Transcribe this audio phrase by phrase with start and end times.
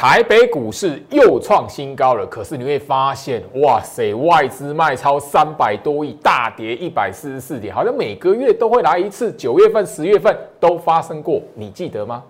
[0.00, 12.24] 台北股市又创新高了，可是你会发现，哇塞，外资卖超三百多亿，大跌一百四十四点，好像每个月都会来一次，九月份、十月份都发生过，你记得吗？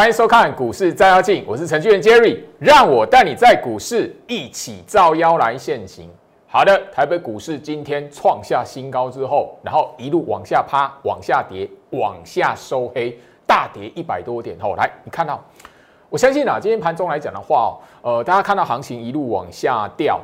[0.00, 6.08] 欢迎收看股市照妖镜，我是程序员 Jerry，让我带你在股市一起照妖来现行。
[6.46, 13.14] 好的，台北股市今天创下新高之后，然后一路往下趴，往下跌，往下收黑，
[13.46, 15.38] 大跌一百多点后，来你看到，
[16.08, 20.18] 我相信啊，今天盘中来讲的话，呃，大家看到行情一路往下掉，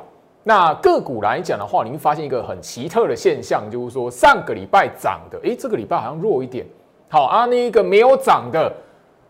[0.45, 6.65] 那个股来讲的话，你会发现一个很奇特的现象，就是说上个礼拜涨的，诶，这个礼拜好像弱一点，
[7.11, 8.73] 好啊，那一个没有涨的。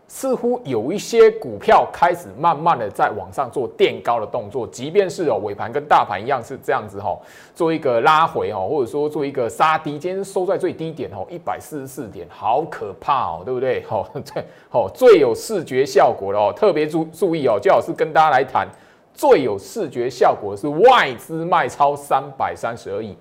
[0.09, 7.19] 似乎有一些股票开始慢慢的在往上做垫高的动作，即便是哦尾盘跟大盘一样是这样子哈，
[7.53, 13.83] 做一个拉回哈，或者说做一个杀低，今天收在最低点哦，一百四十四点，好可怕哦，对不对？
[13.85, 18.65] 好，最，好，最有视觉效果的哦，特别注注意哦，最好是跟大家来谈
[19.13, 23.13] 最有视觉效果的是外资卖超三百三十二亿。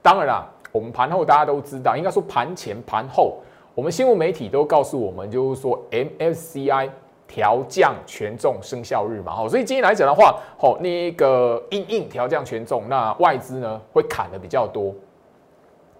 [0.00, 3.38] 当然啦，我们盘后大家都知道，应该说盘前盘后。
[3.74, 6.90] 我们新闻媒体都告诉我们，就是说 MSCI
[7.26, 14.92] 调降权重生效日嘛，好，所以今天来讲的话，好，那个硬硬调降权重，那外资呢会砍的比较多。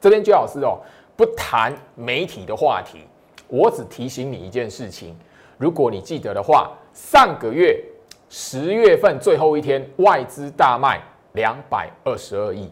[0.00, 0.78] 这边居老师哦，
[1.16, 3.06] 不谈媒体的话题，
[3.46, 5.16] 我只提醒你一件事情，
[5.56, 7.80] 如果你记得的话，上个月
[8.28, 11.00] 十月份最后一天，外资大卖
[11.34, 12.68] 两百二十二亿，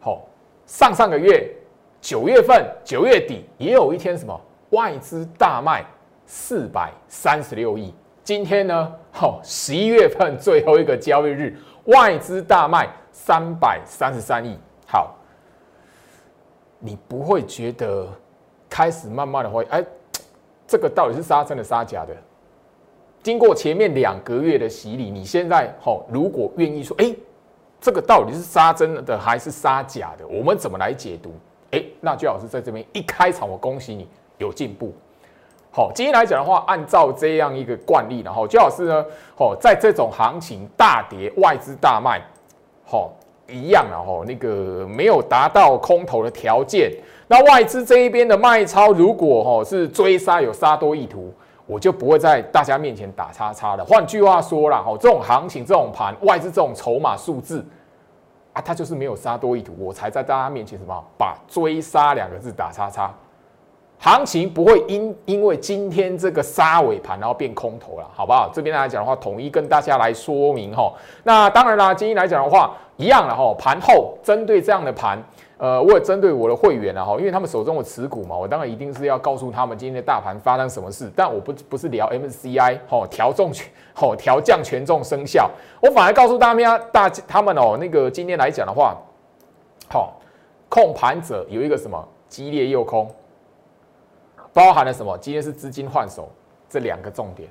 [0.00, 0.22] 好，
[0.64, 1.54] 上上个月。
[2.04, 4.38] 九月份九月底也有一天什么
[4.72, 5.82] 外资大卖
[6.26, 8.92] 四百三十六亿，今天呢？
[9.10, 14.58] 好，十一月份最后一个交易日，外资大卖三百三十三亿。
[14.86, 15.16] 好，
[16.78, 18.06] 你不会觉得
[18.68, 19.82] 开始慢慢的会哎，
[20.66, 22.14] 这个到底是杀真的杀假的？
[23.22, 27.16] 经过前面两个月的洗礼，你现在好，如果愿意说，哎，
[27.80, 30.26] 这个到底是杀真的还是杀假的？
[30.28, 31.32] 我们怎么来解读？
[31.74, 34.06] 哎，那最老师在这边一开场，我恭喜你
[34.38, 34.92] 有进步。
[35.72, 39.04] 好，今天来讲的话，按照这样一个惯例，然后最老师呢，
[39.36, 42.22] 哦，在这种行情大跌、外资大卖，
[42.84, 43.10] 好
[43.48, 46.92] 一样啊，吼，那个没有达到空头的条件，
[47.26, 51.34] 那外资这一边的卖超，如果吼是追杀有杀多意图，
[51.66, 53.84] 我就不会在大家面前打叉叉了。
[53.84, 57.66] 换句话说了，吼，这种行情、这种盘、外资这种筹码数字。
[58.54, 63.12] 啊，他就是没有杀多意图，我才在大家面前什么把追杀两个字打叉叉，
[63.98, 68.48] 行情不会因因为今天这个杀尾盘然后变空头了，好不好？
[68.54, 70.92] 这边来讲的话，统一跟大家来说明哈。
[71.24, 73.54] 那当然啦，今天来讲的话，一样了哈。
[73.58, 75.22] 盘后针对这样的盘。
[75.64, 81.10] 呃，我也针对我的会员啊，哈，因为他们手中有持股嘛，我当然一定是要告诉他们今天的大盘发生什么事。
[81.16, 83.66] 但我不不是聊 M C I 哦，调重权
[83.96, 88.94] 哦，调降权重生效，我反而告诉大家大他们哦，那个今天来讲的话，
[89.88, 90.20] 好，
[90.68, 93.10] 控盘者有一个什么激烈诱空，
[94.52, 95.16] 包含了什么？
[95.16, 96.28] 今天是资金换手
[96.68, 97.48] 这两个重点。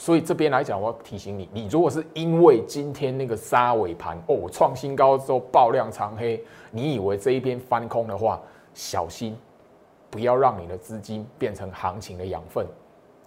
[0.00, 8.40] 所以这边来讲，我要提醒你，你如果是因为今天那个杀尾盘哦，创新高之后爆量长黑，你以为这一边翻空的话，
[8.72, 9.36] 小心，
[10.08, 12.64] 不要让你的资金变成行情的养分。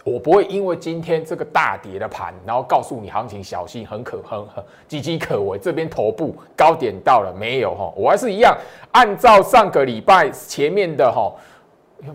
[0.05, 5.59] 我不会因为今天这个大跌的盘，然后告诉你行情小心，很可很很岌岌可危。
[5.59, 7.75] 这边头部高点到了没有？
[7.75, 8.57] 哈，我还是一样，
[8.93, 11.31] 按照上个礼拜前面的哈。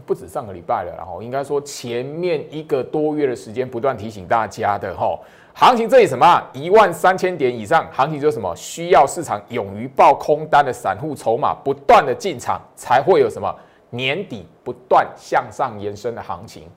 [0.05, 5.19] 不止上个礼拜了，然后应该说前面一个多月的时间不断提醒大家的哈，
[5.55, 13.55] 行情这里什么一万三千点以上，行情就是什么需要市场勇于爆空单的散户筹码不断的进场，才会有什么
[13.91, 16.69] 年底不断向上延伸的行情。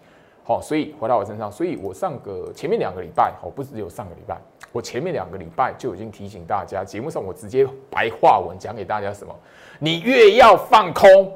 [0.44, 4.38] 好，所以回到我身上，所以我上个前面两个礼拜，哦，不只有上个礼拜，
[4.72, 9.36] 我前面两个礼拜就已经提醒大家，节目上我直接白话文讲给大家什么，
[9.80, 11.32] 你越要放空。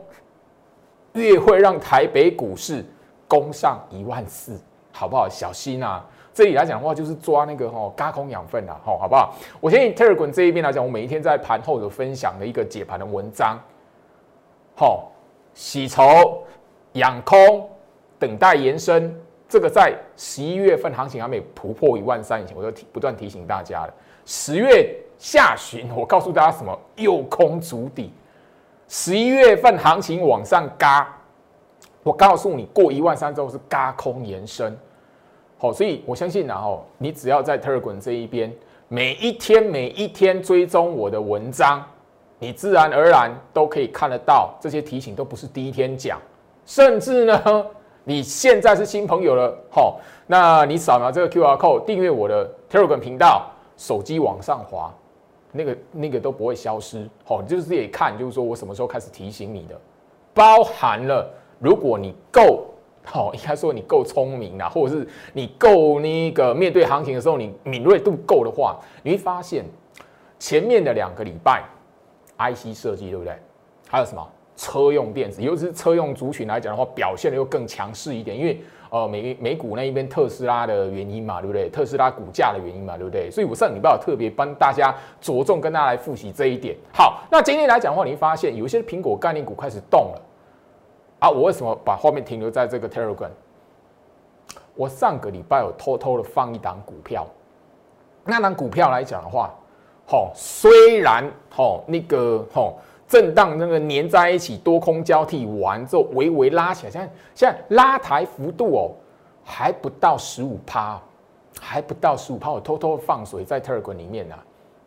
[1.13, 2.85] 越会让台北股市
[3.27, 4.59] 攻上一万四，
[4.91, 5.27] 好不好？
[5.29, 6.05] 小心啊！
[6.33, 9.35] 这里来讲的话，就是抓那个哈加空养分啊，好，好不好？
[9.61, 13.59] 我先以 Telegram 这一边来讲，我每一天在盘后有分享的一个解盘的文章，
[14.75, 15.11] 好，
[15.53, 16.43] 洗筹
[16.93, 17.69] 养空，
[18.17, 19.15] 等待延伸。
[19.47, 23.93] 这个在十一月份行情还没突破一万三以前，我就提不断提醒大家了。
[24.25, 26.75] 十月下旬，我告诉大家什么？
[26.95, 28.11] 诱空足底。
[28.87, 31.07] 十一月份行情往上嘎，
[32.03, 34.77] 我告诉你过一万三之后是嘎空延伸，
[35.57, 38.53] 好，所以我相信然后你只要在 Telegram 这一边
[38.87, 41.83] 每一天每一天追踪我的文章，
[42.37, 46.19] 你自然而然都可以看得到这些提醒，都不是第一天讲，
[46.65, 47.65] 甚至呢，
[48.03, 54.93] 你现在是新朋友了，好，那你扫描这个 Q R code 订阅我的 Telegram 频道，手机往上滑，
[55.53, 59.79] 那个那个都不会消失，好，你就是自己看，就是说我什么时候开始提醒你的，
[60.33, 62.65] 包含了如果你够。
[63.05, 69.65] 好，应该说你够聪明啊，或者是你够那个面对行情的时候，你敏锐度够的话，你会发现
[70.39, 71.65] 前面的两个礼拜
[72.37, 73.37] ，IC 设计对不对？
[73.89, 78.63] 还有什么车用电子，尤其是车用族群来讲的话，表现的又更强势一点，因为
[78.93, 81.67] 呃美美股那一边特斯拉的原因嘛，对不对？
[81.67, 83.27] 特斯拉股价的原因嘛，对不对？
[83.31, 86.77] 所以我上礼拜有特别帮大家着重跟大家来复习这一点。
[86.93, 90.21] 好，那今天来讲的话，你会发现有一些苹果概念股开始动了。
[91.17, 93.31] 啊，我为什么把画面停留在这个 Telegram？
[94.75, 97.25] 我上个礼拜有偷偷的放一档股票，
[98.23, 99.49] 那档股票来讲的话，
[100.05, 102.77] 吼，虽然吼那个吼
[103.13, 108.91] 震荡那个粘在一起，多空交替完之后微微拉起来，现在现在拉抬幅度哦
[109.43, 110.99] 还不到十五趴，
[111.61, 114.35] 还不到十五趴，我偷偷放水在 Telegram 里面呢，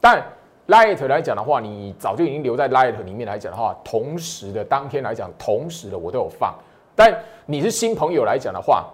[0.00, 0.20] 但。
[0.69, 6.52] Light 来讲的话，你早就已经留在 Light 里面来讲的话，同时的当天来讲，同时的我都有放。
[6.96, 8.84] 但你是新朋友来讲的话，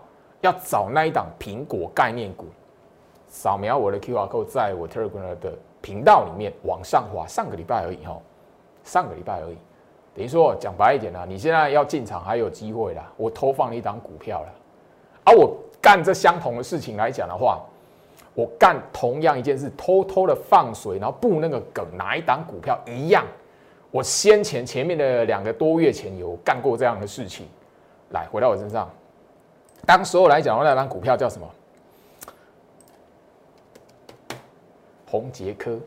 [0.42, 2.44] 要找那一档苹果概念股，
[3.26, 7.26] 扫描我的 QR code，在我 Telegram 的频道里面往上滑。
[7.26, 8.20] 上个礼拜而已哈，
[8.84, 9.56] 上个礼拜而已。
[10.14, 13.10] 等于说讲白一点呢，你现在要进场还有机会啦。
[13.16, 14.48] 我投放了一档股票了，
[15.24, 17.62] 而我干这相同的事情来讲的话。
[18.34, 23.26] 我干同样一件事，偷偷的放水，然后布那个梗，哪一档股票一样？
[23.90, 27.46] 我先前前面的两个多月前有干过这样的事情。
[28.08, 28.88] 来，回到我身上，
[29.84, 31.46] 当时候来讲，那张股票叫什么？
[35.06, 35.78] 红杰科。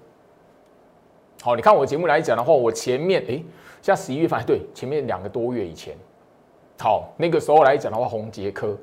[1.45, 3.39] 好，你看我节目来讲的话，我前面哎，
[3.80, 5.95] 像十一月份，对，前面两个多月以前，
[6.80, 8.75] 好，那个时候来讲的话，红杰科。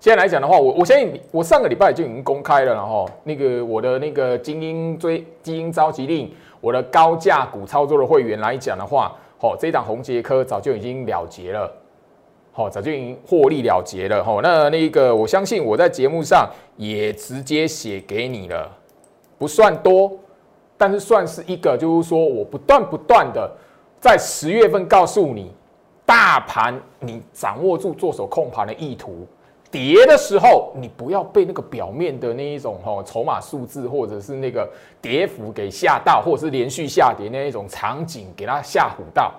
[0.00, 6.28] 现在来讲的话，我我相信我上个礼拜就已经公开了，然后那个我的那个精英追精英召集令，
[6.60, 11.72] 我的高价股操作的会员来讲的话，好，这一档红杰科早就已经了结了，
[12.50, 18.68] 好，早就已经获利了结了，好，那那个我相信我在节目上也直接写给你了，
[19.38, 20.10] 不算多，
[20.80, 23.54] 但是算是一个，就是说我不断不断的
[24.00, 25.52] 在十月份告诉你，
[26.06, 29.26] 大盘你掌握住做手控盘的意图。
[29.70, 34.66] 跌的时候，你不要被那个表面的那一种哈筹码数字，或者是那个
[35.02, 39.34] 跌幅给吓到，或者是连续下跌那一种场景给它吓唬到。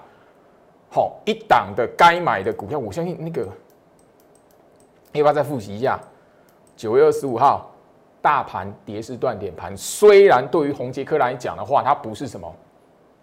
[0.91, 3.47] 好，一档的该买的股票，我相信那个
[5.13, 5.99] 要不要再复习一下？
[6.77, 7.70] 九月二十五号，
[8.21, 12.53] 大盘跌势断点盘，虽然对于红杰科来讲的话，它不是什么，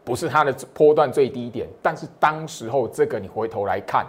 [0.05, 4.07] 不是它的波段最低点，但是当时候这个你回头来看，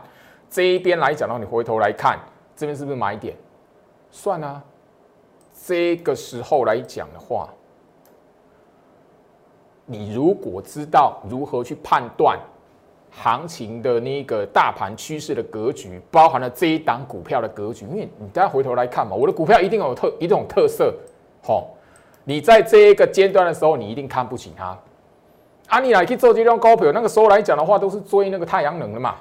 [0.50, 2.18] 这一边来讲的话，你回头来看。
[2.56, 3.38] 这边是不是买点？
[4.12, 4.62] 算啊，
[5.66, 7.48] 这个时候来讲的话，
[9.86, 12.38] 你如果知道如何去判断
[13.12, 20.94] 行情的那个大盘趋势的格局，包含了这一档股票的格局，因为你大家回头来看嘛，我的股票一定有特一种特色，
[21.44, 21.70] 吼，
[22.24, 24.78] 你在这一个阶段的时候，你一定看不起它。
[25.68, 29.16] 啊，你来去做这种高票，那个时候来讲的话，都是追那个太阳能的嘛。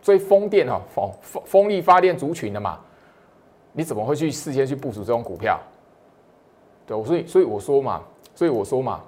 [0.00, 2.78] 追风电哈，风风风力发电族群的嘛，
[3.72, 5.58] 你怎么会去事先去部署这种股票？
[6.86, 8.00] 对，所以所以我说嘛，
[8.32, 9.00] 所以我说嘛，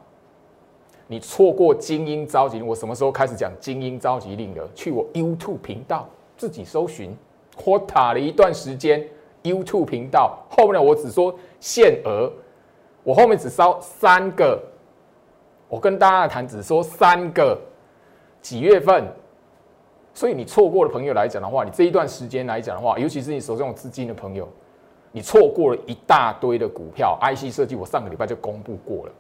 [1.11, 4.64] 你错过精英召集令，我什么时候开始讲精英召集令的？
[4.76, 7.12] 去我 YouTube 频道自己搜寻，
[7.64, 9.05] 我打了一段时间
[9.43, 12.31] YouTube 频道，后面我只说限额，
[13.02, 14.62] 我后面只烧三个，
[15.69, 17.61] 我跟大家谈只说三个
[18.40, 19.05] 几月份。
[20.14, 24.49] 所以你错过的朋友来讲的话，你这一段时间来讲的话，尤其是你手上有资金的朋友，
[25.11, 27.19] 你错过了一大堆的股票。
[27.21, 29.12] IC 设计我上个礼拜就公布过了。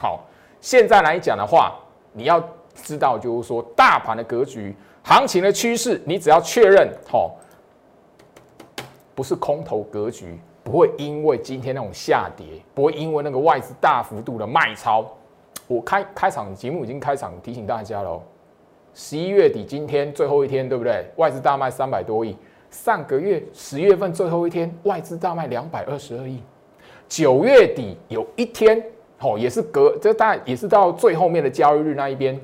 [0.00, 0.24] 好，
[0.60, 1.74] 现在来讲的话，
[2.12, 2.42] 你要
[2.74, 7.36] 知道就是说大盘的格局、行情的趋势，你只要确认，好，
[9.14, 15.06] 不是空头格局，不会因为今天那种下跌，不会因为那个外资大幅度的卖超。
[15.66, 18.20] 我开开场节目已经开场提醒大家了。
[18.92, 21.04] 十一月底，今天最后一天，对不对？
[21.16, 22.36] 外资大卖三百多亿。
[22.70, 26.42] 上个月十月份最后一天，外资大卖两百二十二亿。
[27.08, 28.84] 九月底有一天，
[29.20, 32.40] 哦，也是隔这大也是到最后面的交易日那一边，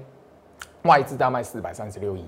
[0.83, 2.25] 外资大卖四百三十六亿。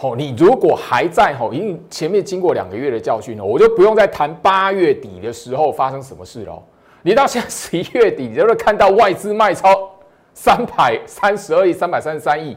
[0.00, 6.62] 哦，你如果还在哦，因为前面经过两个月的教训了，我就不用再谈八月底的时候发生什么事了。
[7.02, 9.90] 你到现在十一月底，你就会看到外资卖超
[10.34, 12.56] 三百三十二亿、三百三十三亿。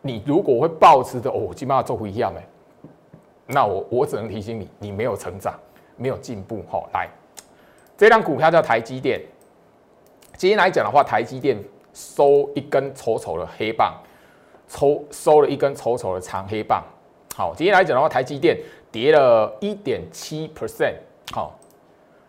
[0.00, 2.46] 你如果会抱持的哦，基本上做不一样哎，
[3.46, 5.54] 那我我只能提醒你，你没有成长，
[5.96, 6.62] 没有进步。
[6.68, 7.08] 好，来，
[7.98, 9.20] 这张股票叫台积电。
[10.36, 11.58] 今天来讲的话，台积电
[11.92, 13.92] 收一根丑丑的黑棒，
[14.68, 16.80] 抽收了一根丑丑的长黑棒。
[17.34, 18.56] 好，今天来讲的话，台积电
[18.92, 20.94] 跌了一点七 percent。
[21.32, 21.58] 好，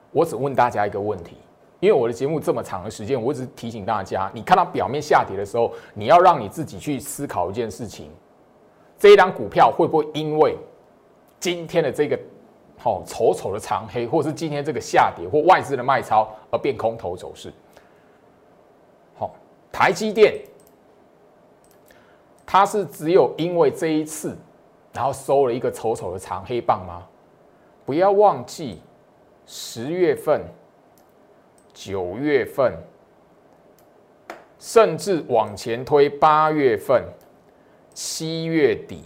[0.10, 1.38] 我只问大家一个问题。
[1.80, 8.10] 因为我的节目这么长的时间，我只提醒大家，你看到表面下跌的时候，你要让你自己去思考一件事情：
[8.98, 10.58] 这一张股票会不会因为
[11.40, 12.20] 今天的这个
[12.80, 17.54] 好丑丑的长黑，或是今天这个下跌或外资的卖超而变空头走势？
[19.16, 19.36] 好，
[19.72, 20.42] 台积电
[22.46, 24.36] 它是只有因为这一次，
[24.94, 27.06] 然后收了一个丑丑的长黑棒吗？
[27.86, 28.82] 不要忘记
[29.46, 30.42] 十月份。
[31.72, 32.74] 九月份，
[34.58, 37.06] 甚至往前推八月份、
[37.94, 39.06] 七月底，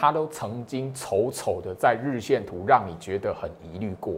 [0.00, 4.14] 它都曾经丑丑的在日线图让你觉得很疑虑过。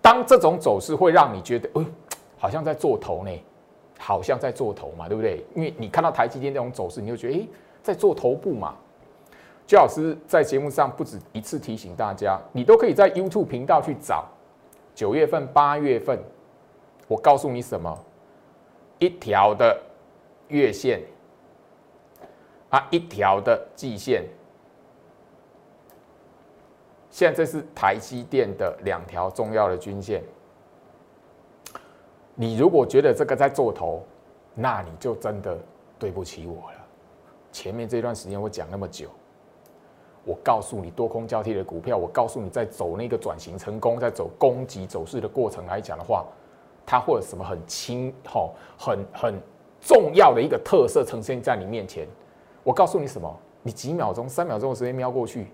[0.00, 1.84] 当这种走势会让你觉得，哎，
[2.38, 3.30] 好像在做头呢，
[3.98, 5.44] 好像在做头嘛，对不对？
[5.54, 7.46] 因为你看到台积电这种走势，你就觉得，哎，
[7.82, 8.74] 在做头部嘛。
[9.66, 14.24] 焦老师在节目上不止一次提醒大家，你都可以在 YouTube 频道去找。
[14.94, 16.18] 九月份、八月份，
[17.08, 17.94] 我告诉你什么？
[19.00, 19.78] 一条的
[20.48, 21.02] 月线
[22.70, 24.24] 啊，一条的季线。
[27.16, 30.22] 现在这是台积电的两条重要的均线。
[32.34, 34.02] 你如果觉得这个在做头，
[34.54, 35.56] 那你就真的
[35.98, 36.78] 对不起我了。
[37.50, 39.08] 前面这段时间我讲那么久。
[40.26, 46.22] 我告诉你，多空交替的股票，我告诉你，在走那个转型成功，在走攻击走势的过程来讲的话，
[46.84, 49.40] 它会有什么很轻、哈、很很
[49.80, 52.06] 重要的一个特色呈现在你面前？
[52.62, 53.34] 我告诉你什么？
[53.62, 55.46] 你几秒钟、三秒钟的时间瞄过去，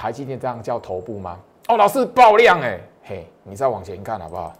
[0.00, 1.38] 台积电这样叫头部吗？
[1.68, 4.54] 哦，老师爆量哎，嘿，你再往前看好不好？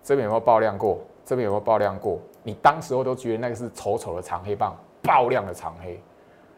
[0.00, 1.00] 这边有没有爆量过？
[1.24, 2.20] 这边有没有爆量过？
[2.44, 6.00] 你当时候都觉得那个是丑丑的长黑棒，爆量的长黑。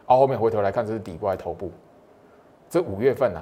[0.05, 1.71] 到后面回头来看，这是底部还是头部？
[2.69, 3.41] 这五月份啊，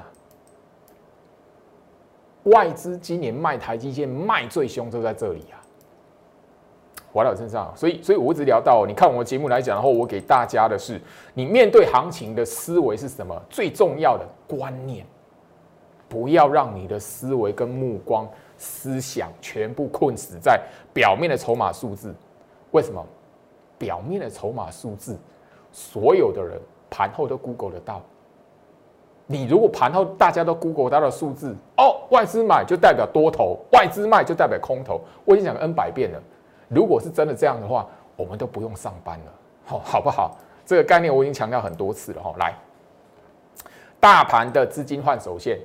[2.43, 5.59] 外资今年卖台积电卖最凶，就在这里啊，
[7.11, 7.71] 回到我身上。
[7.75, 10.99] 所以，所以我一直聊到，你看我节目来讲，然后我给大家的是，
[11.33, 13.35] 你面对行情的思维是什么？
[13.49, 15.05] 最重要的观念，
[16.07, 20.61] 不要让你的思维跟目光、思想全部困死在
[20.93, 22.13] 表面的筹码数字。
[22.71, 23.05] 为什么？
[23.77, 25.17] 表面的筹码数字。
[25.71, 28.01] 所有的人盘后都 Google 得到。
[29.27, 34.99] 你如果盘后大家都 Google 到的数字，哦，外资买就代表多头，外资卖就代表空头。
[35.23, 36.19] 我已经讲 N 百遍了。
[36.69, 37.85] 如果是真的这样的话，
[38.15, 39.31] 我们都不用上班了，
[39.65, 40.37] 好， 好不好？
[40.65, 42.33] 这个概念我已经强调很多次了哈。
[42.39, 42.53] 来，
[43.99, 45.59] 大盘的资金换手线，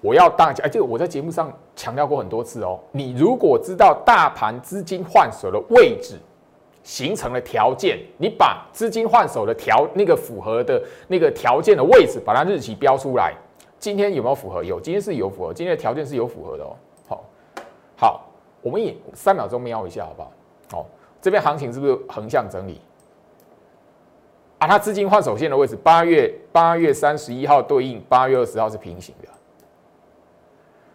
[0.00, 2.78] 我要大家，哎，这个我在节目上强调过很多次哦。
[2.92, 6.18] 你如果知道大盘资金换手的位置，
[6.82, 13.34] 形成了条件，你把资金换手的条那个符合的那个条件的位置，把它日期标出来。
[13.78, 14.62] 今天有没有符合？
[14.62, 16.76] 有，今天是有符合，今天的条件是有符合的哦。
[17.08, 17.24] 好，
[17.96, 18.29] 好，
[18.62, 20.32] 我们也三秒钟瞄一下，好不好？
[20.72, 20.86] 好，
[21.20, 22.80] 这边行情是不是横向整理？
[24.58, 29.28] 啊，它资金换手线的位置，八月八月三十一号对应八月二十号是平行的，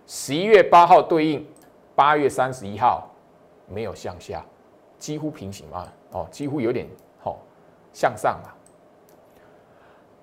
[0.06, 1.48] 十一月八号对应
[1.96, 3.10] 八月三十一号
[3.68, 4.44] 没有向下。
[4.98, 6.88] 几乎平行嘛，哦，几乎有点
[7.20, 7.38] 好
[7.92, 8.50] 向上嘛。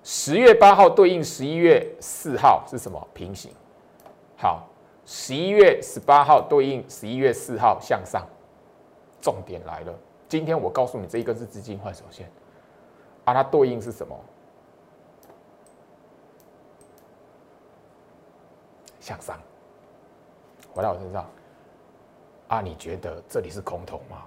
[0.03, 3.07] 十月八号对应十一月四号是什么？
[3.13, 3.51] 平行。
[4.35, 4.67] 好，
[5.05, 8.25] 十一月十八号对应十一月四号向上。
[9.21, 9.93] 重点来了，
[10.27, 12.29] 今天我告诉你这一根是资金换手线，
[13.23, 14.19] 啊，它对应是什么？
[18.99, 19.39] 向上。
[20.73, 21.29] 回到我身上，
[22.47, 24.23] 啊，你觉得这里是空头吗？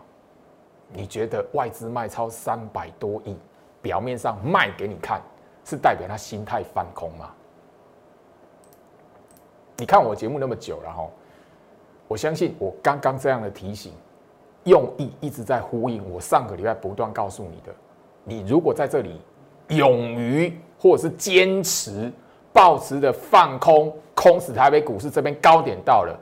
[0.88, 3.36] 你觉得外资卖超三百多亿，
[3.82, 5.20] 表面上卖给你看，
[5.64, 7.34] 是代表他心态翻空吗？
[9.76, 11.06] 你看我节目那么久了哈，
[12.08, 13.92] 我相信我刚刚这样的提醒，
[14.64, 17.72] 用意一直在呼应我上个礼拜不断告诉你的。
[18.24, 19.20] 你如果在这里
[19.68, 22.10] 勇于或者是坚持
[22.52, 26.18] 抱持的放空，空死台北股市这边高点到了，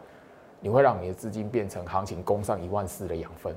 [0.60, 3.54] 你会让你的资金变成行情攻上一万四的养分，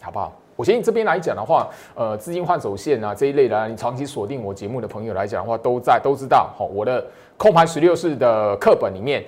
[0.00, 0.32] 好不好？
[0.56, 6.52] 我相信这边来讲的话，呃，资金换手线啊这一类的，你长期锁定我节目的朋友来讲的话，都在都知道。
[6.56, 9.24] 好，我的空盘十六式的课本里面，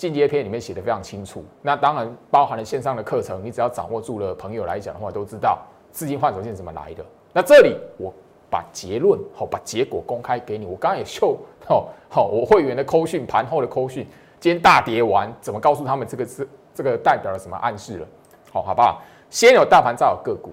[0.00, 1.44] 进阶篇里面写的非常清楚。
[1.60, 5.58] 那当然包含了线上的课程，你只要掌握住了，朋友来讲的话都知道
[5.92, 7.04] 资金换手线怎么来的。
[7.34, 8.10] 那这里我
[8.48, 10.64] 把结论好，把结果公开给你。
[10.64, 14.06] 我刚刚也秀好好我会员的扣讯盘后的扣讯，
[14.40, 18.06] 今天大跌完怎么告诉他们这个是这个代表了什么暗示了？
[18.50, 19.02] 好，好不好？
[19.28, 20.50] 先有大盘，再有个股。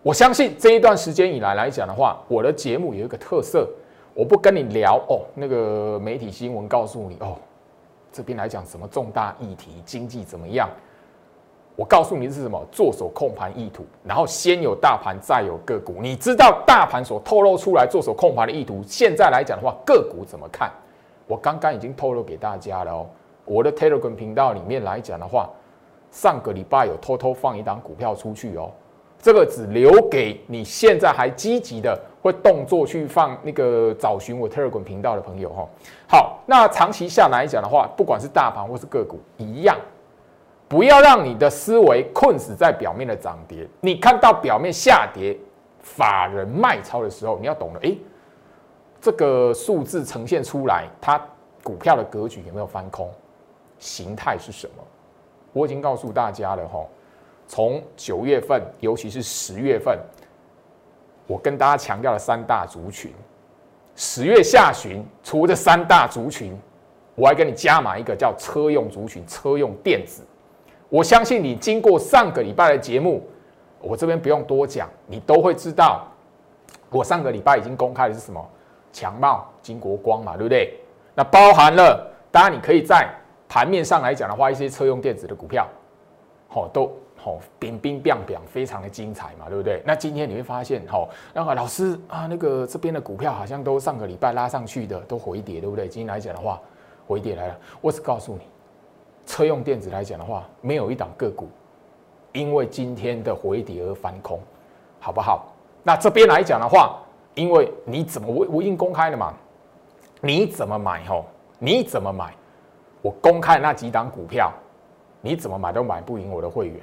[0.00, 3.68] 我相信这一段时间以来来讲的话，我的节目有一个特色，
[4.14, 7.36] 我不跟你聊哦，那个媒体新闻告诉你哦，
[8.16, 10.70] 这边来讲什么重大议题，经济怎么样？
[11.76, 15.96] 我告诉你是什么，做手控盘意图，然后先有大盘，再有个股。
[16.00, 20.72] 你知道大盘所透露出来做手控盘的意图，现在来讲的话，个股怎么看？
[21.26, 23.06] 我刚刚已经透露给大家了哦，
[23.44, 25.50] 我的 Telegram 频道里面来讲的话，
[26.10, 28.70] 上个礼拜有偷偷放一档股票出去哦。
[29.20, 35.68] 这个只留给你现在还积极的会动作去放那个找寻我 Telegram 频道的朋友哈。
[36.08, 39.76] 好，那长期下来讲的话，不管是大盘或是个股一样，
[40.68, 43.66] 不要让你的思维困死在表面的涨跌。
[43.80, 45.36] 你看到表面下跌，
[45.80, 47.98] 法人卖超的时候，你要懂得，诶，
[49.00, 51.20] 这个数字呈现出来，它
[51.62, 53.08] 股票的格局有没有翻空，
[53.78, 54.82] 形态是什么？
[55.52, 56.84] 我已经告诉大家了哈。
[57.48, 59.96] 从九月份，尤其是十月份，
[61.26, 63.12] 我跟大家强调了三大族群。
[63.94, 66.56] 十月下旬，除了三大族群，
[67.14, 70.22] 我还跟你加码一个叫车用族群，车用电子。
[70.88, 73.26] 我相信你经过上个礼拜的节目，
[73.80, 76.06] 我这边不用多讲，你都会知道。
[76.90, 78.46] 我上个礼拜已经公开的是什么？
[78.92, 80.78] 强茂、金国光嘛，对不对？
[81.14, 83.08] 那包含了，当然你可以在
[83.48, 85.66] 盘面上来讲的话，一些车用电子的股票，
[86.48, 86.94] 好都。
[87.26, 89.82] 哦，冰冰冰冰，非常的精彩嘛，对不对？
[89.84, 95.88] 那今天你会发现，哦，那个老师啊，那个这边的股票好像都上个礼拜拉上去的都回跌，对不对？
[95.88, 96.60] 今天来讲的话，
[97.04, 97.58] 回跌来了。
[97.80, 98.42] 我只告诉你，
[99.26, 101.48] 车用电子来讲的话，没有一档个股
[102.32, 104.38] 因为今天的回跌而翻空，
[105.00, 105.52] 好不好？
[105.82, 106.96] 那这边来讲的话，
[107.34, 109.34] 因为你怎么我我已经公开了嘛？
[110.20, 111.04] 你怎么买？
[111.06, 111.24] 吼，
[111.58, 112.32] 你怎么买？
[113.02, 114.52] 我公开那几档股票，
[115.20, 116.76] 你怎么买都买不赢我的会员。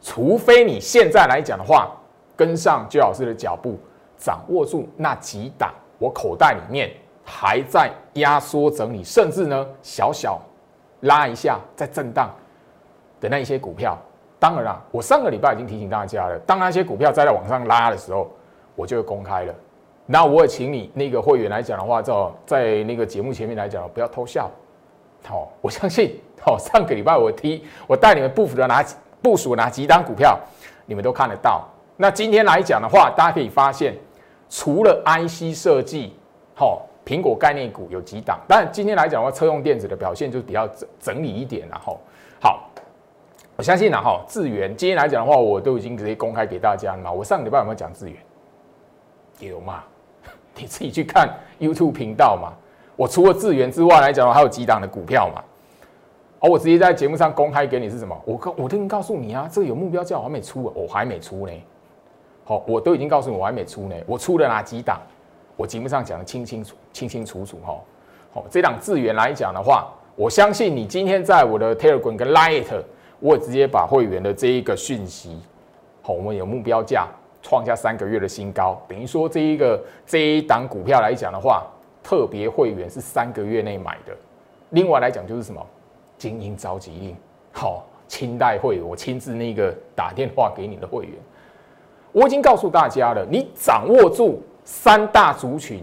[0.00, 1.90] 除非你现在来讲的话，
[2.36, 3.78] 跟上周老师的脚步，
[4.16, 6.90] 掌握住那几档，我口袋里面
[7.24, 10.40] 还在压缩整理，甚至呢小小
[11.00, 12.30] 拉一下在震荡
[13.20, 13.98] 的那一些股票。
[14.38, 18.30] 当然啦，我上个礼拜已经提醒大家了，当那些股票再在往上拉的时候，
[18.74, 19.54] 我就会公开了。
[20.04, 24.48] 那我也请你那个会员来讲的话，在在那个节目前面来讲，不要偷笑。
[25.24, 28.84] 好，我相信，好上个礼拜我提我带你们不服的拿。
[29.26, 30.38] 部署哪几档股票，
[30.86, 31.66] 你们都看得到。
[31.96, 33.92] 那今天来讲的话，大家可以发现，
[34.48, 36.14] 除了 IC 设计，
[36.54, 38.38] 好，苹果概念股有几档。
[38.46, 41.98] 但今天来讲的话，车用电子的表现就比较整整理一点，然后
[42.40, 42.70] 好，
[43.56, 47.10] 我相信呢，哈，智源今天来讲的话，我都已经直接公开给大家了嘛。
[47.10, 48.16] 我上礼拜有没有讲智源？
[49.40, 49.82] 有嘛？
[50.54, 52.52] 你自己去看 YouTube 频道嘛。
[52.94, 55.42] 我除了智源之外来讲的话，还有几档的股票嘛。
[56.46, 58.16] 我直接在节目上公开给你是什么？
[58.24, 61.52] 我告我都已经告诉你啊，这个有目标价我还没出，我还没出呢。
[62.44, 63.96] 好，我都已经告诉你我还没出呢。
[64.06, 65.00] 我出了哪几档？
[65.56, 67.74] 我节目上讲的清清楚、清清楚楚哈。
[68.32, 72.66] 好，这档资源来讲的话，我相信你今天在我的 Telegram 跟 Light，
[73.18, 75.40] 我直接把会员的这一个讯息，
[76.02, 77.08] 好，我们有目标价
[77.42, 81.66] 创下三个月的新高，等于说这一个这一档股票来讲的话，
[82.02, 84.14] 特别会员是三个月内买的。
[84.70, 85.66] 另外来讲就是什么？
[86.18, 87.16] 精英召集令，
[87.52, 91.12] 好，清代会我亲自那个打电话给你的会员，
[92.12, 95.82] 我已经告诉大家了，你掌握住三大族群，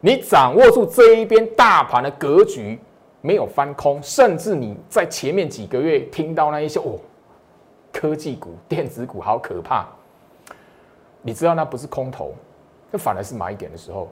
[0.00, 2.78] 你掌握住这一边大盘的格局
[3.20, 6.98] 没有翻空，甚至你在前面几个月听到那一些哦，
[7.92, 9.86] 科技股、电子股好可怕，
[11.22, 12.34] 你知道那不是空头，
[12.90, 14.08] 那反而是买点的时候，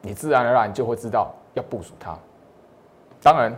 [0.00, 2.16] 你自然而然就会知道要部署它，
[3.22, 3.56] 当然。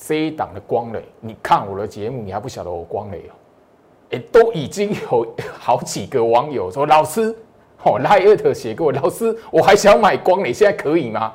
[0.00, 3.34] 这一档的光磊，你看我的节目，你还不晓得我光磊哦，
[4.12, 5.26] 哎，都已经有
[5.58, 7.36] 好几个网友说，老师，
[7.82, 11.34] 哦，赖艾特写给我，老师，我还想买光磊，现在可以吗？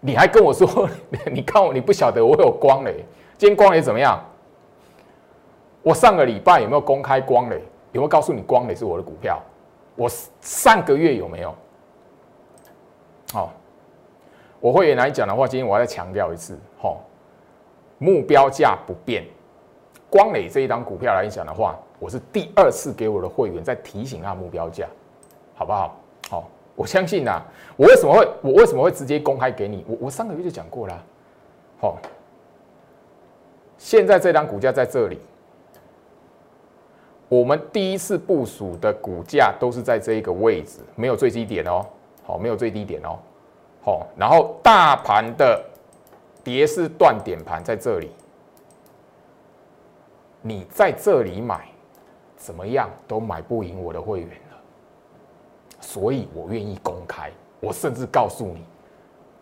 [0.00, 0.86] 你还跟我说，
[1.32, 3.02] 你看我，你不晓得我有光磊，
[3.38, 4.22] 今天光磊怎么样？
[5.82, 7.56] 我上个礼拜有没有公开光磊？
[7.92, 9.40] 有没有告诉你光磊是我的股票？
[9.96, 10.06] 我
[10.42, 11.54] 上个月有没有？
[13.32, 13.50] 好，
[14.60, 17.02] 我会员来讲的话，今天我再强调一次，好。
[17.98, 19.24] 目标价不变，
[20.08, 24.86] 光磊这一档股票来讲的话，我是第二次给我的会员在提醒他目标价，
[25.54, 25.96] 好不好？
[26.30, 27.42] 好，我相信呐，
[27.76, 29.84] 我为什么会我为什么会直接公开给你？
[29.88, 31.04] 我我上个月就讲过了，
[31.80, 31.98] 好，
[33.76, 35.18] 现在这张股价在这里，
[37.28, 41.84] 我们第一次部署的股价都是在这一个位置，没有最低点哦，
[42.24, 43.18] 好，没有最低点哦，
[43.82, 45.64] 好，然后大盘的
[46.48, 48.10] 跌势断点盘在这里，
[50.40, 51.68] 你在这里买，
[52.38, 54.56] 怎么样都买不赢我的会员了，
[55.78, 57.30] 所以我愿意公开，
[57.60, 58.64] 我甚至告诉你，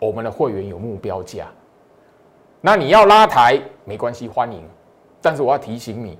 [0.01, 1.47] 我们的会员有目标价。
[2.61, 4.69] 那你要拉抬没关系，欢迎。
[5.23, 6.19] 但是我要提醒你，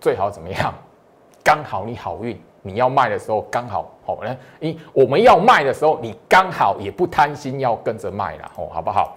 [0.00, 0.74] 最好怎么样？
[1.44, 4.36] 刚好你好运，你要卖的时候刚好好呢。
[4.58, 9.16] 因我们要卖的时候，你刚好也不贪心要跟着卖了哦，好不好？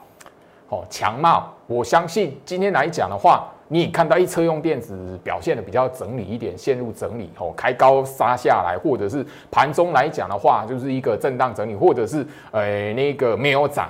[0.69, 13.89] 哦，强茂，我相信今天来讲的话，你看到一车用电子表现的比较整理一点，陷入整理哦，开高杀下来，或者是盘中来讲的话，就是一个震荡整理，或者是呃那个没有涨。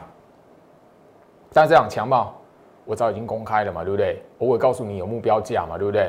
[1.52, 2.34] 但这样强茂。
[2.90, 4.24] 我早已经公开了嘛，对不对？
[4.38, 6.04] 我会告诉你有目标价嘛，对不对？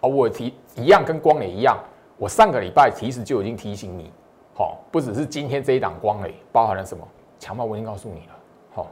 [0.00, 1.78] 啊，我提一样跟光磊一样，
[2.16, 4.10] 我上个礼拜其实就已经提醒你，
[4.52, 7.06] 好，不只是今天这一档光磊，包含了什么
[7.38, 8.34] 强暴，我已经告诉你了，
[8.72, 8.88] 好。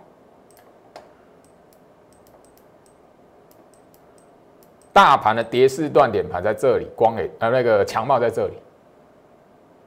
[4.92, 8.54] 大盘的跌势断点盘在这里，光磊呃那个强暴在这里，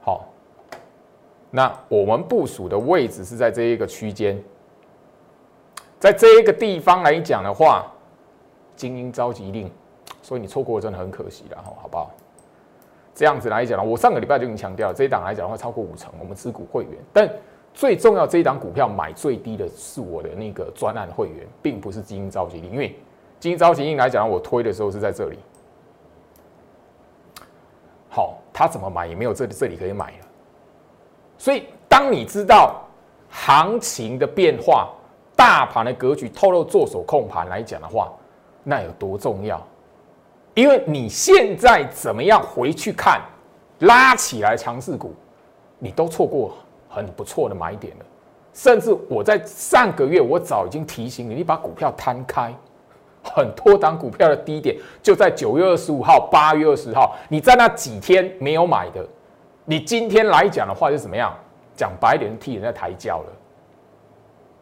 [0.00, 0.26] 好。
[1.50, 4.42] 那我们部署的位置是在这一个区间。
[5.98, 7.86] 在这一个地方来讲的话，
[8.74, 9.70] 精英召集令，
[10.20, 12.10] 所以你错过真的很可惜了哈，好不好？
[13.14, 16.92] 这样子来讲呢，我上个礼拜就已经强调，这一档来讲的话超过五成，我们持股会员。
[17.12, 17.30] 但
[17.72, 22.94] 最重要，这一档股票买最低的是我的那个专案会员，并不是精英召集令，因为
[23.40, 25.38] 精英召集令来讲，我推的时候是在这里。
[28.08, 30.26] 好，他怎么买也没有这这里可以买了。
[31.38, 32.82] 所以当你知道
[33.30, 34.90] 行情的变化。
[35.38, 38.10] 大盘的格局透露做手控盘来讲的话，
[38.62, 39.62] 那有多重要？
[40.54, 43.20] 因为你现在怎么样回去看
[43.80, 45.14] 拉起来强势股，
[45.78, 46.54] 你都错过
[46.88, 48.04] 很不错的买点了。
[48.54, 52.54] 甚至我在上个月我早已经提醒你，你把股票摊开，
[53.34, 59.06] 很多档股票的低点就在九月二十五号、八月二十号，你在那几天没有买的，
[59.64, 61.34] 你今天来讲的话是怎么样？
[61.74, 63.32] 讲白点，替人家抬轿了。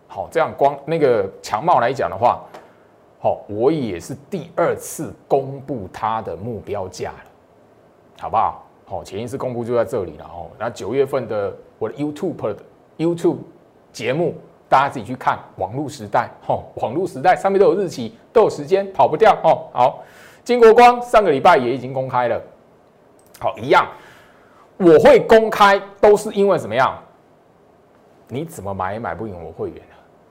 [0.08, 2.42] 好，这样光那个强茂来讲的话，
[3.20, 7.30] 好，我也是第二次公布它的目标价了，
[8.20, 8.64] 好不好？
[8.86, 10.50] 好，前一次公布就在这里了哦。
[10.58, 12.56] 那九月份的我的 YouTube 的
[12.98, 13.38] YouTube
[13.92, 14.34] 节目，
[14.74, 15.38] 大家自己去看。
[15.58, 19.70] 网络时代，哦，网络时代上面都有日期，都有时间，跑不掉哦。
[19.72, 20.02] 好，
[20.42, 22.42] 金国光上个礼拜也已经公开了，
[23.38, 23.86] 好，一样，
[24.78, 26.98] 我会公开都是因为怎么样？
[28.26, 29.80] 你怎么买也买不赢我会员。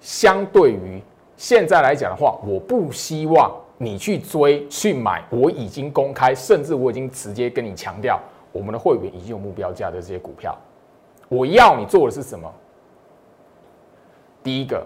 [0.02, 1.02] 相对于
[1.38, 8.20] 现在来讲的话，我不希望你去追去买，我已经公开，甚至我已经直接跟你强调，
[8.52, 10.54] 我们的会员已经有目标价的这些股票，
[11.30, 12.54] 我要你做的是什么？
[14.44, 14.86] 第一个，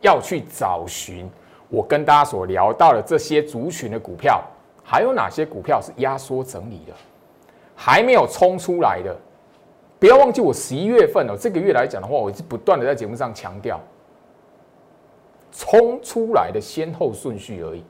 [0.00, 1.28] 要去找寻
[1.68, 4.42] 我跟大家所聊到的这些族群的股票，
[4.82, 6.92] 还有哪些股票是压缩整理的，
[7.74, 9.16] 还没有冲出来的，
[9.98, 13.80] 不要忘记我十一月份哦，这个月来讲的话，我是不断的在节目上强调。
[15.56, 17.84] 冲出来的先后顺序而已。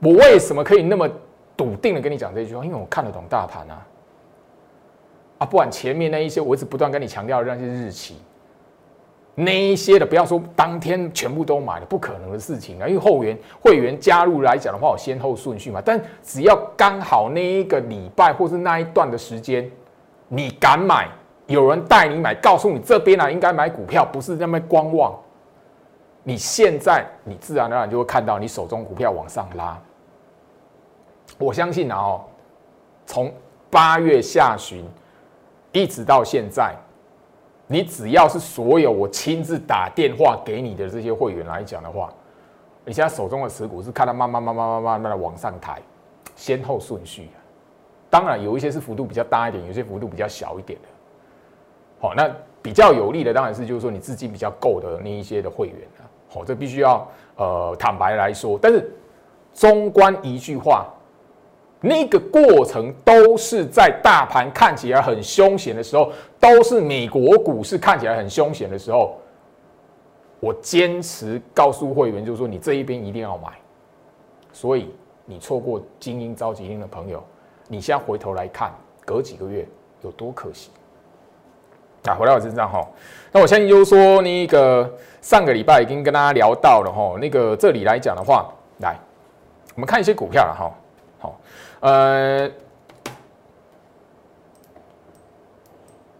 [0.00, 1.08] 我为什么可以那么
[1.56, 2.64] 笃定的跟你讲这句话？
[2.64, 3.86] 因为我看得懂大盘啊！
[5.38, 8.16] 啊，不管前面那一些，我一直不断跟你强调的那些日期，
[9.38, 12.88] 那一些的，不要说当天全部都买了，不可能的事情啊！
[12.88, 15.78] 因为后援会员加入来讲的话，有先后顺序嘛。
[15.84, 19.70] 但只要刚好那一个礼拜或是那一段的时间，
[20.28, 21.06] 你敢买，
[21.48, 25.14] 有人带你买，告诉你这边呢应该买股票，不是那么观望。
[26.22, 29.78] 你现在，你自然而然就会看到你手中股票往上拉。
[31.36, 32.24] 我相信啊，哦，
[33.04, 33.30] 从
[33.68, 34.82] 八月下旬
[35.72, 36.74] 一直到现在，
[37.66, 42.12] 你只要是所有我亲自打电话给你的这些会员来讲的话，
[42.84, 45.80] 你现在手中的持股是看它慢慢、慢慢、慢慢、慢慢的往上抬，
[46.36, 47.28] 先后顺序。
[48.08, 50.88] 当然，有一些是幅度比较大一点，有些幅度比较小一点的。
[52.00, 52.30] 好，那
[52.62, 56.06] 比较有利的当然是就是说你资金比较够的那一些的会员啊。
[56.28, 58.88] 好，这必须要呃坦白来说，但是
[59.52, 60.86] 中观一句话，
[61.80, 66.10] 那个过程都是在大盘看起来很凶险的时候，
[66.40, 69.18] 都是美国股市看起来很凶险的时候，
[70.40, 73.52] 我坚持告诉会员，就是说你这一边一定要买。
[74.52, 74.90] 所以
[75.26, 77.22] 你错过精英召集令的朋友，
[77.68, 78.72] 你现在回头来看，
[79.04, 79.68] 隔几个月
[80.00, 80.70] 有多可惜。
[82.04, 82.86] 啊，回到我身上哈。
[83.32, 87.18] 那我相信就是说，那个上个礼拜已经跟大家聊到了哈。
[87.20, 88.96] 那个这里来讲的话，来，
[89.74, 90.72] 我们看一些股票了哈。
[91.86, 92.50] 呃，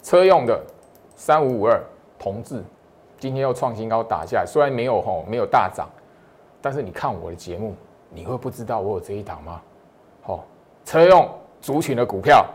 [0.00, 0.64] 车用的
[1.16, 1.82] 三五五二
[2.16, 2.62] 同志，
[3.18, 5.88] 今天又创新高打下来，虽然没有吼没有大涨，
[6.62, 7.74] 但是你看我的节目，
[8.10, 9.60] 你会不知道我有这一档吗？
[10.22, 10.44] 好，
[10.84, 11.28] 车用
[11.60, 12.46] 族群的股票。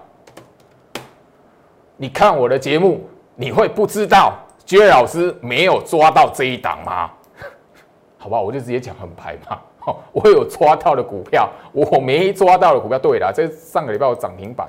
[1.97, 3.01] 你看我的节目，
[3.35, 7.11] 你会不知道杰老师没有抓到这一档吗？
[8.17, 9.59] 好吧，我就直接讲横牌嘛。
[10.13, 14.67] 我有抓到的股票，我没抓到的股票，对了，这上个礼拜有涨停板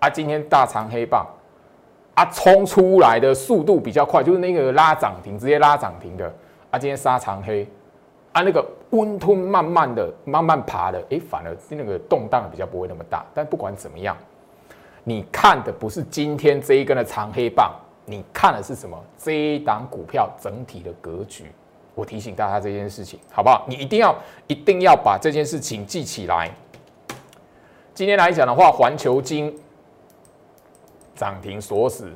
[0.00, 1.26] 啊，今天大长黑棒
[2.14, 6.26] 啊，冲出来的速度比较快，就是那个拉涨停，直接拉涨停的
[6.70, 7.66] 啊，今天杀长黑
[8.32, 13.24] 啊，那个温吞慢慢的、慢慢爬的，哎，反而那个动荡比较不会那么大。
[13.34, 14.16] 但不管怎么样。
[15.04, 18.98] 你看的不是今天这一根的长黑棒，你看的是什么？
[19.16, 21.46] 这一档股票整体的格局。
[21.98, 23.66] 我提醒大家这件事情，好不好？
[23.66, 26.48] 你一定要一定要把这件事情记起来。
[27.92, 29.52] 今天来讲的话，环球金
[31.16, 32.08] 涨停锁死。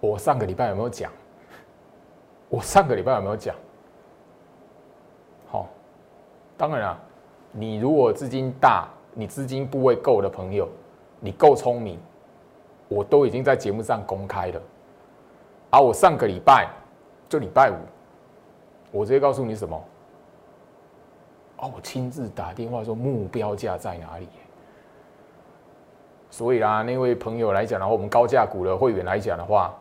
[0.00, 1.12] 我上个礼拜有没有讲？
[2.48, 3.54] 我上个礼拜有没有讲？
[5.50, 5.68] 好，
[6.56, 6.98] 当然了，
[7.52, 10.66] 你如果资金大，你资金部位够的朋友。
[11.20, 11.98] 你够聪明，
[12.88, 14.62] 我都已经在节目上公开了。
[15.68, 16.66] 而我上个礼拜
[17.34, 17.74] 就礼拜五，
[18.92, 19.76] 我直接告诉你什么？
[21.56, 24.28] 哦，我亲自打电话说目标价在哪里。
[26.30, 29.74] 所以啦，那位朋友来讲的话，我们高价股的会员来讲的话，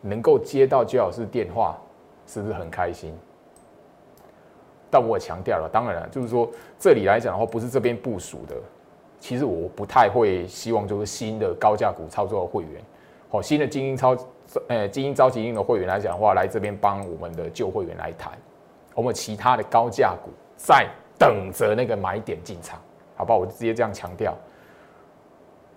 [0.00, 1.78] 能够接到最好是电话，
[2.26, 3.16] 是不是很开心？
[4.90, 8.56] 但我也强调了，当然了，就是说这里来讲的话，不是这边部署的。
[9.20, 12.82] 其实我不太会希望就是新的高价股操作的会员，
[13.28, 14.16] 好，新的精英操，
[14.68, 18.32] 呃，精英召集令的会员来讲的话，来这边帮我们的旧会员来谈，
[18.94, 22.80] 我们其他的高价股在等着那个买点进场，
[23.14, 23.38] 好不好？
[23.38, 24.34] 我就直接这样强调。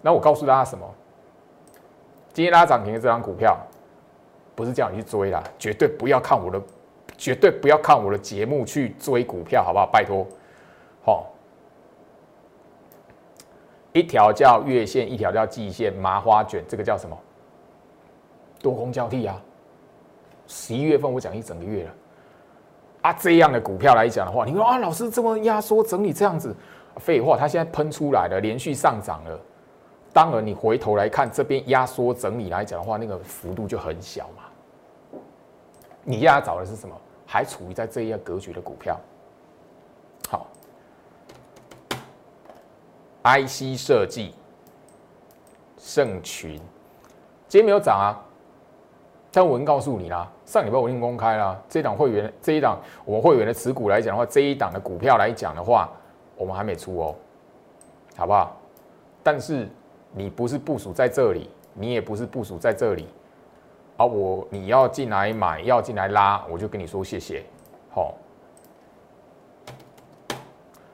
[0.02, 0.90] 那我告诉大家什么？
[2.32, 3.58] 今天拉涨停的这张股票，
[4.56, 6.62] 不是叫你去追啦，绝对不要看我的，
[7.18, 9.86] 绝对不要看我的节目去追股票，好不好？
[9.86, 10.26] 拜托，
[11.04, 11.28] 好。
[13.92, 17.18] 一条叫月线，一条叫季线，麻花卷，这个叫什么？
[18.62, 19.42] 多空交替啊！
[20.48, 21.92] 十一月份我讲一整个月了
[23.04, 26.56] 啊，这样的股票来讲的话，你说啊，老师这么压缩整理这样子，
[26.98, 29.40] 废话，它现在喷出来了，连续上涨了。
[30.14, 34.44] 当然，你回头来看这边压缩整理来讲的话，那个幅度就很小嘛。
[36.04, 36.96] 你压找的是什么？
[37.26, 39.00] 还处于在这样格局的股票。
[40.30, 40.48] 好
[43.24, 44.34] IC 设计，
[45.78, 46.60] 盛群，
[47.48, 48.20] 今天没有涨啊，
[49.34, 55.90] 但我已经告诉你啦，上礼拜我已经公开啦，这档会员这一档我们会员的持股来讲的话，这一档的股票来讲的话，
[56.36, 57.16] 我们还没出哦，
[58.18, 58.58] 好不好？
[59.24, 59.70] 但是
[60.12, 63.08] 你不是部署在这里，你也不是部署在这里，
[63.96, 67.44] 而我你要进来买，要进来拉，我就跟你说谢谢，
[67.90, 68.14] 好。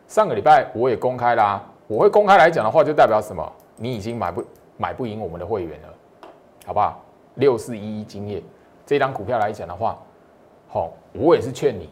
[0.07, 1.61] 上个礼拜我也公开啦。
[1.87, 3.53] 我会公开来讲的话，就代表什么？
[3.77, 4.43] 你已经买不
[4.77, 5.87] 买不赢我们的会员了，
[6.65, 7.01] 好不好？
[7.37, 8.43] 六四一一经验
[8.85, 9.97] 这张股票来讲的话，
[10.67, 11.89] 好，我也是劝你，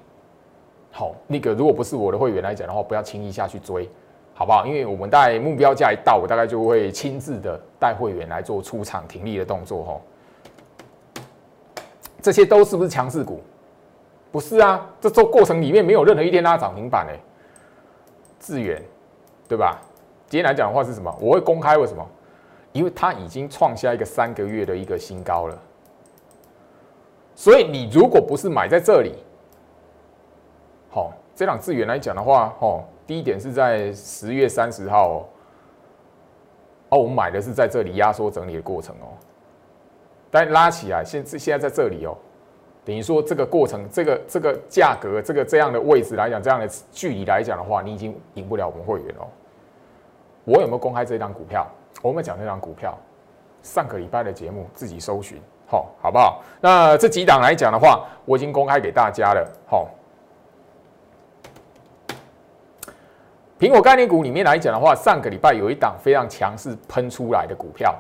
[0.92, 3.90] 好，那个如果不是我的会员来讲的话，不要轻易下去追，
[4.34, 4.66] 好不好？
[4.66, 10.02] 因为我们在目标价一到，我大概就会亲自的带会员来做出场停利的动作，哈。
[12.22, 13.42] 这些都是不是强势股？
[14.32, 17.20] 不是啊，这做过程里面没有任何一天拉涨停板诶，
[18.40, 18.82] 智远。
[19.48, 19.80] 对吧？
[20.28, 21.16] 今天来讲的话是什么？
[21.22, 22.04] 我会公开为什么？
[22.76, 25.58] 因为它已经创下一个三个月的一个新高了。
[27.34, 29.14] 所以你如果不是买在这里，
[30.90, 35.26] 好，这两资源来讲的话，哦，第一点是在十月三十号哦，
[36.90, 39.08] 哦，我们买的是在这里压缩整理的过程哦，
[40.30, 42.14] 但拉起来现现在在这里哦，
[42.84, 49.28] 等于说这个过程，这个这个价格，这个这样的位置来讲，这样的距离来讲的话，你已经赢不了我们会员哦。
[50.44, 51.66] 我有没有公开这张股票？
[52.06, 52.96] 我们讲这张股票？
[53.64, 56.44] 上个礼拜的节目自己搜寻，好，好不好？
[56.62, 59.44] 那这几档来讲的话，我已经公开给大家了。
[59.66, 59.88] 好，
[63.60, 67.96] 苹果概念股里面来讲的话，上个礼拜有一档非常强势喷出来的股票，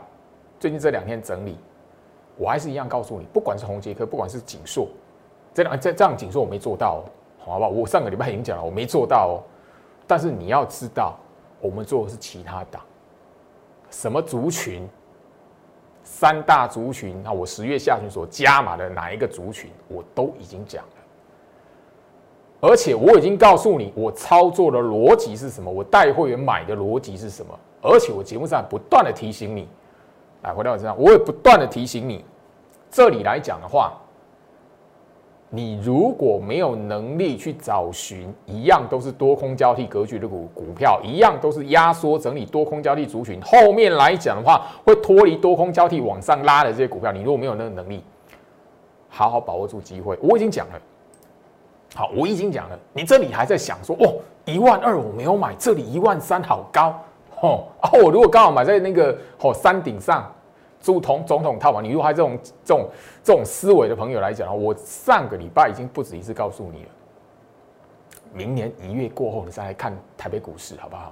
[0.59, 1.57] 最近这两天整理，
[2.37, 4.87] 我还是一样告诉你，不管是红杰科，不管是锦硕，
[5.51, 7.03] 这样这这样锦硕我没做到，
[7.39, 7.71] 好不好？
[7.71, 9.41] 我上个礼拜已经讲了，我没做到哦。
[10.05, 11.17] 但是你要知道。
[11.61, 12.79] 我们做的是其他档，
[13.95, 14.86] 什么族群
[16.03, 20.91] 三大族群，那我十月下旬所加码的哪一个族群，我都已经讲了。
[22.60, 27.58] 而且我已经告诉你，我操作的逻辑是什么，我带会员买的逻辑是什么。
[27.81, 29.65] 而且我节目上不断的提醒你，
[30.41, 32.25] 来回到我身上，我也不断的提醒你，
[32.91, 33.93] 这里来讲的话。
[35.55, 48.03] 你如果没有能力去找寻一样都是多空交替格局的股股票，一样都是压缩整理多空交替族群，后面来讲的话会脱离多空交替往上拉的这些股票，你如果没有那个能力，
[49.07, 50.19] 好好把握住机会。
[50.21, 50.73] 我已经讲了，
[51.95, 56.93] 好，我已经讲了，你这里还在想说，哦，一万二我没有买，这里一万三好高，
[57.41, 60.29] 哦，啊，我如果刚好买在那个哦山顶上。
[60.85, 62.89] 总统总统套房，你如果还这种这种
[63.23, 66.89] 这种思维的朋友来讲我上个礼拜已经不止一次告诉你了，
[68.31, 71.11] 明年一月过后，你再来看台北股市，好不好？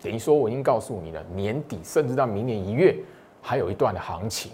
[0.00, 2.96] 等于说我已经告诉你了，年底甚至到明年一月
[3.42, 4.52] 还有一段的行情，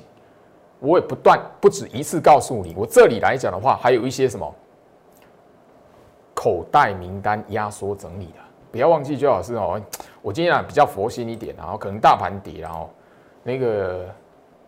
[0.80, 4.52] 我也不断不止一次告诉你，我这里来讲的话，还有一些什么
[6.34, 8.40] 口袋名单压缩整理的，
[8.72, 9.80] 不要忘记，周老师哦，
[10.22, 12.90] 我今天啊比较佛心一点，然后可能大盘跌，然后
[13.44, 14.12] 那个。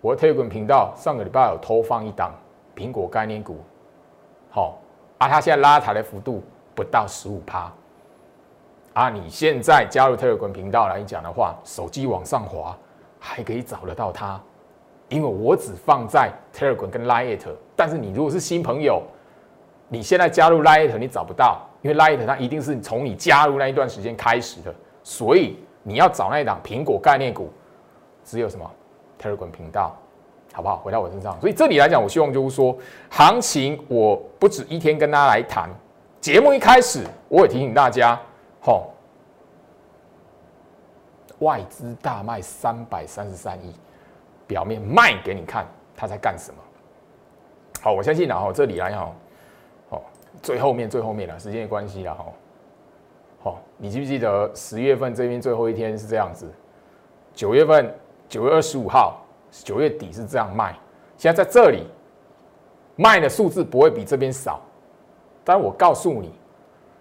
[0.07, 2.33] 我的 Telegram 频道上个礼拜有投放一档
[2.77, 3.57] 苹果概念股，
[4.49, 4.79] 好，
[5.19, 6.45] 啊，它现在拉抬的幅度
[6.77, 7.73] 不到十五趴，
[8.93, 12.79] 啊，你现在加入 Telegram 频道来讲的话，手机往上滑
[13.19, 14.41] 还可以找得到它，
[15.09, 19.03] 因为我只放在 Telegram 跟 Lite，但是你如果是新朋友，
[19.89, 27.51] 你现在加入 Lite 你找不到，因为 Lite 它一定是从你加入那一段时间开始的，所以你要找那一档苹果概念股，
[28.23, 28.71] 只有什么？
[29.27, 29.95] 二滚频道，
[30.53, 30.77] 好不好？
[30.79, 32.77] 回到我身上，所以这里来讲，我希望就是说，
[33.11, 35.69] 行情我不止一天跟大家来谈。
[36.21, 38.19] 节目一开始，我也提醒大家，
[38.61, 38.91] 吼，
[41.41, 43.75] 外资大卖三百三十三亿，
[44.47, 46.59] 表面卖给你看，他在干什么？
[47.83, 49.15] 好，我相信然后这里来讲，
[49.91, 50.01] 哦，
[50.43, 52.25] 最后面最后面了，时间的关系了，哈，
[53.43, 56.51] 好，你记不记得十月份这边最后一天是这样子？
[57.35, 57.95] 九月份。
[58.29, 60.77] 九月二十五号，九月底是这样卖。
[61.17, 61.87] 现在在这里
[62.97, 64.61] 卖的数字不会比这边少，
[65.45, 66.33] 但我告诉你，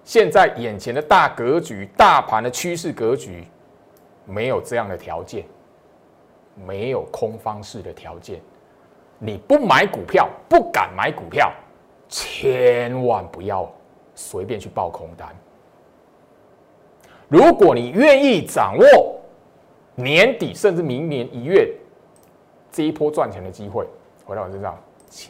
[0.04, 3.48] 现在眼前的大格局、大盘的趋势格局，
[4.26, 5.46] 没有这样的条件，
[6.66, 8.40] 没有空方式的条件。
[9.18, 11.52] 你不买股票，不敢买股票，
[12.08, 13.70] 千万不要
[14.14, 15.28] 随便去报空单。
[17.28, 19.15] 如果你愿意掌握。
[19.96, 21.74] 年底甚至明年一月
[22.72, 23.88] 这一波赚钱的机会
[24.26, 24.78] 回到我身上，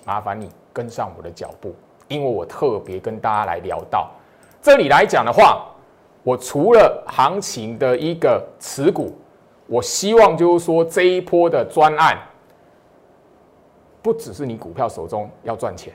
[0.03, 1.75] 麻烦你跟上我的脚步，
[2.07, 4.09] 因为我特别跟大家来聊到
[4.61, 5.67] 这里来讲的话，
[6.23, 9.15] 我除了行情的一个持股，
[9.67, 12.17] 我希望就是说这一波的专案，
[14.01, 15.93] 不只是你股票手中要赚钱，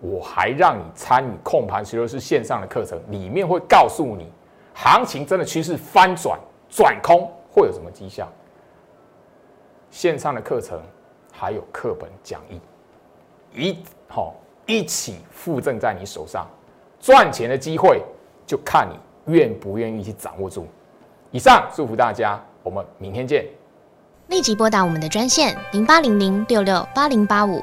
[0.00, 4.30] 我还让你参与控盘，其实是线上的课程，里面会告诉你
[4.72, 7.28] 行情真的趋势翻转转空。
[7.56, 8.28] 会有什么迹象？
[9.90, 10.78] 线上的课程
[11.32, 12.60] 还有课本讲义，
[13.54, 14.34] 一好
[14.66, 16.46] 一起附赠在你手上，
[17.00, 18.02] 赚钱的机会
[18.46, 20.66] 就看你愿不愿意去掌握住。
[21.30, 23.46] 以上祝福大家，我们明天见。
[24.28, 27.62] 立即拨打我们的专线零八零零六六八零八五。